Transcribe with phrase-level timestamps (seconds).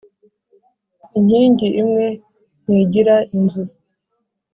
[1.17, 2.05] Inkingi imwe
[2.63, 3.63] ntigira inzu.